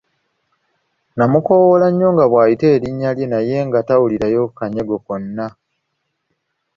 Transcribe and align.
N'amukoowoola 1.15 1.87
nnyo 1.91 2.09
nga 2.13 2.25
bw'ayita 2.31 2.65
erinnya 2.75 3.09
lye 3.17 3.25
naye 3.33 3.57
nga 3.67 3.79
tawulirayo 3.87 4.43
kanyego 4.57 4.95
konna. 5.05 5.47